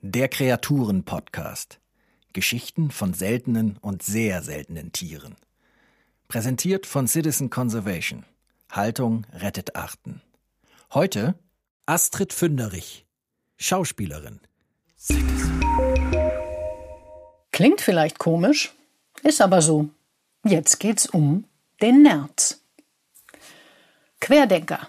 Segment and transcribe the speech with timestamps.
[0.00, 1.80] Der Kreaturen-Podcast.
[2.32, 5.34] Geschichten von seltenen und sehr seltenen Tieren.
[6.28, 8.24] Präsentiert von Citizen Conservation.
[8.70, 10.22] Haltung rettet Arten.
[10.92, 11.34] Heute
[11.86, 13.04] Astrid Fünderich,
[13.56, 14.38] Schauspielerin.
[17.50, 18.72] Klingt vielleicht komisch,
[19.24, 19.88] ist aber so.
[20.44, 21.44] Jetzt geht's um
[21.80, 22.60] den Nerz.
[24.20, 24.88] Querdenker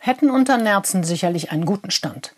[0.00, 2.34] hätten unter Nerzen sicherlich einen guten Stand.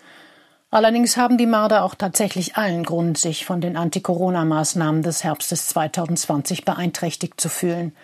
[0.70, 6.64] Allerdings haben die Marder auch tatsächlich allen Grund, sich von den Anti-Corona-Maßnahmen des Herbstes 2020
[6.64, 7.95] beeinträchtigt zu fühlen.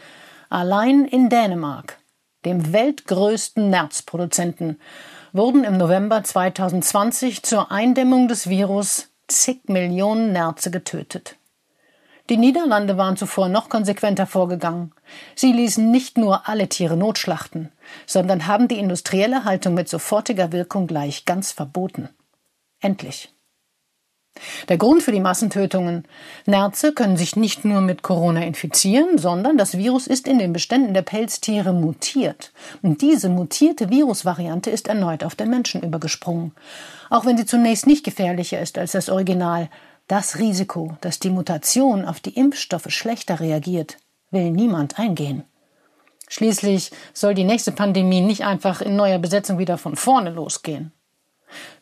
[0.49, 1.99] Allein in Dänemark,
[2.45, 4.79] dem weltgrößten Nerzproduzenten,
[5.33, 11.38] wurden im November 2020 zur Eindämmung des Virus zig Millionen Nerze getötet.
[12.29, 14.93] Die Niederlande waren zuvor noch konsequenter vorgegangen.
[15.35, 17.71] Sie ließen nicht nur alle Tiere notschlachten,
[18.07, 22.11] sondern haben die industrielle Haltung mit sofortiger Wirkung gleich ganz verboten.
[22.81, 23.33] Endlich.
[24.69, 26.07] Der Grund für die Massentötungen.
[26.47, 30.95] Nerze können sich nicht nur mit Corona infizieren, sondern das Virus ist in den Beständen
[30.95, 32.53] der Pelztiere mutiert.
[32.83, 36.53] Und diese mutierte Virusvariante ist erneut auf den Menschen übergesprungen.
[37.11, 39.69] Auch wenn sie zunächst nicht gefährlicher ist als das Original,
[40.09, 43.99] das Risiko, dass die Mutation auf die Impfstoffe schlechter reagiert,
[44.31, 45.45] will niemand eingehen.
[46.29, 50.93] Schließlich soll die nächste Pandemie nicht einfach in neuer Besetzung wieder von vorne losgehen.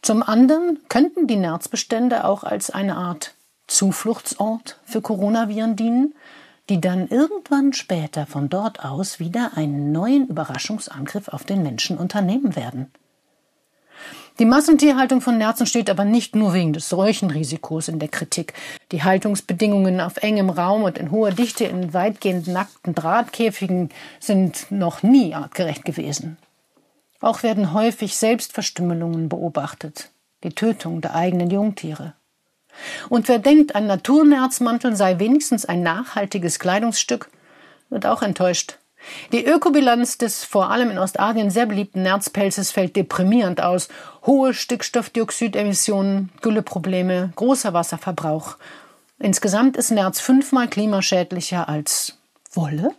[0.03, 3.35] Zum anderen könnten die Nerzbestände auch als eine Art
[3.67, 6.15] Zufluchtsort für Coronaviren dienen,
[6.69, 12.57] die dann irgendwann später von dort aus wieder einen neuen Überraschungsangriff auf den Menschen unternehmen
[12.57, 12.93] werden.
[14.39, 18.53] Die Massentierhaltung von Nerzen steht aber nicht nur wegen des Seuchenrisikos in der Kritik.
[18.93, 23.89] Die Haltungsbedingungen auf engem Raum und in hoher Dichte in weitgehend nackten Drahtkäfigen
[24.21, 26.37] sind noch nie artgerecht gewesen.
[27.21, 30.11] Auch werden häufig Selbstverstümmelungen beobachtet,
[30.45, 32.13] die Tötung der eigenen Jungtiere.
[33.09, 37.31] Und wer denkt, ein Naturnerzmantel sei wenigstens ein nachhaltiges Kleidungsstück,
[37.89, 38.77] wird auch enttäuscht.
[39.33, 43.89] Die Ökobilanz des vor allem in Ostasien sehr beliebten Nerzpelzes fällt deprimierend aus.
[44.25, 48.57] Hohe Stickstoffdioxidemissionen, Gülleprobleme, großer Wasserverbrauch.
[49.19, 52.19] Insgesamt ist Nerz fünfmal klimaschädlicher als
[52.53, 52.95] Wolle?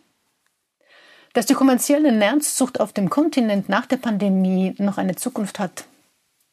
[1.34, 5.86] Dass die kommerzielle Nerzzucht auf dem Kontinent nach der Pandemie noch eine Zukunft hat,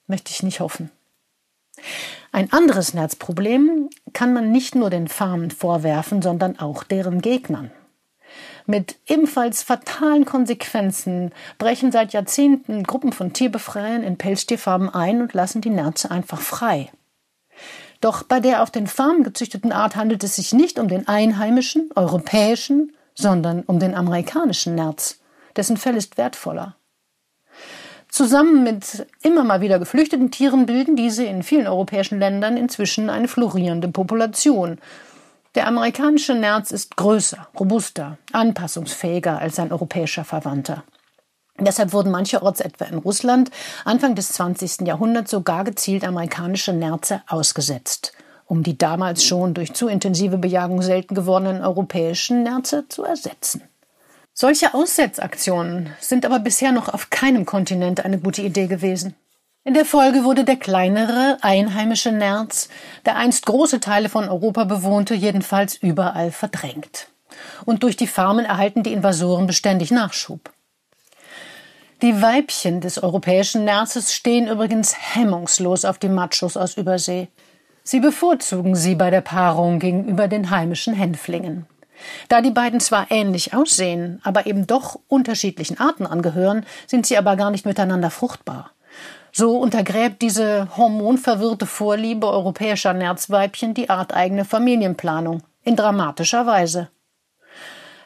[0.07, 0.91] möchte ich nicht hoffen.
[2.33, 7.71] Ein anderes Nerzproblem kann man nicht nur den Farmen vorwerfen, sondern auch deren Gegnern.
[8.67, 15.61] Mit ebenfalls fatalen Konsequenzen brechen seit Jahrzehnten Gruppen von Tierbefreiern in Pelztierfarmen ein und lassen
[15.61, 16.91] die Nerze einfach frei.
[18.01, 21.91] Doch bei der auf den Farmen gezüchteten Art handelt es sich nicht um den einheimischen,
[21.95, 25.21] europäischen, sondern um den amerikanischen Nerz.
[25.57, 26.77] Dessen Fell ist wertvoller.
[28.09, 33.29] Zusammen mit immer mal wieder geflüchteten Tieren bilden diese in vielen europäischen Ländern inzwischen eine
[33.29, 34.79] florierende Population.
[35.55, 40.83] Der amerikanische Nerz ist größer, robuster, anpassungsfähiger als sein europäischer Verwandter.
[41.61, 43.53] Deshalb wurden mancherorts etwa in Russland
[43.85, 44.81] Anfang des 20.
[44.81, 48.13] Jahrhunderts sogar gezielt amerikanische Nerze ausgesetzt,
[48.47, 53.63] um die damals schon durch zu intensive Bejagung selten gewordenen europäischen Nerze zu ersetzen.
[54.33, 59.15] Solche Aussetzaktionen sind aber bisher noch auf keinem Kontinent eine gute Idee gewesen.
[59.67, 62.69] In der Folge wurde der kleinere, einheimische Nerz,
[63.07, 67.09] der einst große Teile von Europa bewohnte, jedenfalls überall verdrängt.
[67.65, 70.53] Und durch die Farmen erhalten die Invasoren beständig Nachschub.
[72.03, 77.29] Die Weibchen des europäischen Nerzes stehen übrigens hemmungslos auf die Machos aus Übersee.
[77.83, 81.65] Sie bevorzugen sie bei der Paarung gegenüber den heimischen Hänflingen.
[82.29, 87.37] Da die beiden zwar ähnlich aussehen, aber eben doch unterschiedlichen Arten angehören, sind sie aber
[87.37, 88.75] gar nicht miteinander fruchtbar.
[89.37, 96.89] So untergräbt diese hormonverwirrte Vorliebe europäischer Nerzweibchen die arteigene Familienplanung in dramatischer Weise.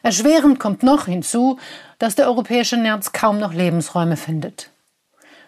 [0.01, 1.59] Erschwerend kommt noch hinzu,
[1.99, 4.71] dass der europäische Nerz kaum noch Lebensräume findet.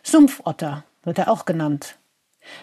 [0.04, 1.96] Sumpfotter wird er auch genannt.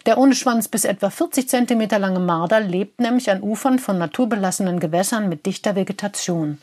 [0.07, 4.79] Der ohne Schwanz bis etwa 40 Zentimeter lange Marder lebt nämlich an Ufern von naturbelassenen
[4.79, 6.59] Gewässern mit dichter Vegetation.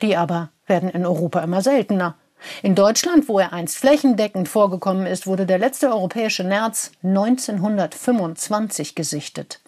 [0.00, 2.14] Die aber werden in Europa immer seltener.
[2.62, 9.60] In Deutschland, wo er einst flächendeckend vorgekommen ist, wurde der letzte europäische Nerz 1925 gesichtet.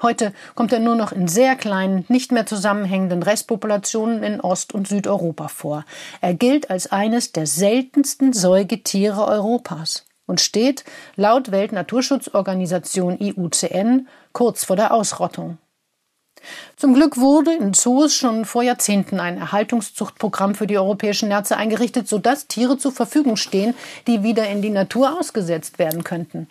[0.00, 4.86] Heute kommt er nur noch in sehr kleinen, nicht mehr zusammenhängenden Restpopulationen in Ost- und
[4.86, 5.84] Südeuropa vor.
[6.20, 10.84] Er gilt als eines der seltensten Säugetiere Europas und steht
[11.16, 15.58] laut Weltnaturschutzorganisation IUCN kurz vor der Ausrottung.
[16.76, 22.08] Zum Glück wurde in Zoos schon vor Jahrzehnten ein Erhaltungszuchtprogramm für die europäischen Nerze eingerichtet,
[22.08, 23.74] sodass Tiere zur Verfügung stehen,
[24.06, 26.48] die wieder in die Natur ausgesetzt werden könnten.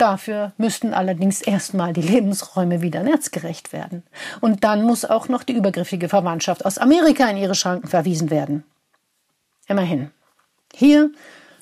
[0.00, 4.02] Dafür müssten allerdings erstmal die Lebensräume wieder netzgerecht werden.
[4.40, 8.64] Und dann muss auch noch die übergriffige Verwandtschaft aus Amerika in ihre Schranken verwiesen werden.
[9.68, 10.10] Immerhin.
[10.72, 11.12] Hier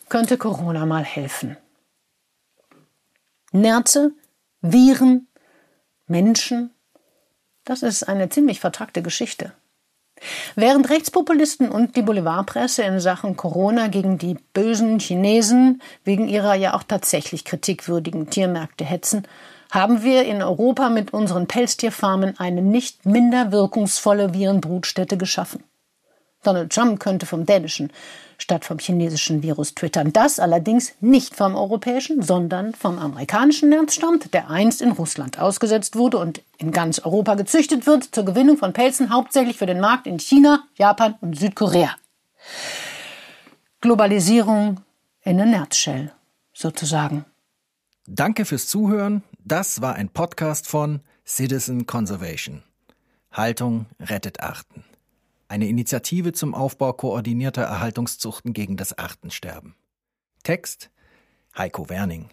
[0.09, 1.57] könnte Corona mal helfen.
[3.51, 4.13] Nerze,
[4.61, 5.27] Viren,
[6.07, 6.71] Menschen,
[7.69, 9.53] das ist eine ziemlich vertrackte Geschichte.
[10.57, 16.75] Während Rechtspopulisten und die Boulevardpresse in Sachen Corona gegen die bösen Chinesen wegen ihrer ja
[16.75, 19.29] auch tatsächlich kritikwürdigen Tiermärkte hetzen,
[19.71, 25.63] haben wir in Europa mit unseren Pelztierfarmen eine nicht minder wirkungsvolle Virenbrutstätte geschaffen.
[26.43, 27.91] Donald Trump könnte vom dänischen
[28.39, 30.13] statt vom chinesischen Virus twittern.
[30.13, 35.97] Das allerdings nicht vom europäischen, sondern vom amerikanischen Nerz stammt, der einst in Russland ausgesetzt
[35.97, 40.07] wurde und in ganz Europa gezüchtet wird zur Gewinnung von Pelzen, hauptsächlich für den Markt
[40.07, 41.97] in China, Japan und Südkorea.
[43.81, 44.81] Globalisierung
[45.23, 46.13] in a nutshell,
[46.53, 47.25] sozusagen.
[48.07, 49.23] Danke fürs Zuhören.
[49.45, 52.63] Das war ein Podcast von Citizen Conservation.
[53.33, 54.85] Haltung rettet Arten
[55.49, 59.75] eine Initiative zum Aufbau koordinierter Erhaltungszuchten gegen das Artensterben.
[60.43, 60.91] Text
[61.57, 62.31] Heiko Werning.